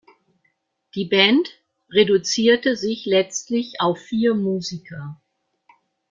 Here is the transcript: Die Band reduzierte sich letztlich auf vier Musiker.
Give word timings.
Die 0.95 1.05
Band 1.05 1.47
reduzierte 1.91 2.75
sich 2.75 3.05
letztlich 3.05 3.75
auf 3.81 3.99
vier 3.99 4.33
Musiker. 4.33 5.21